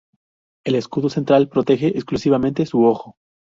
[0.65, 3.17] El escudo central protege exclusivamente su "ojo".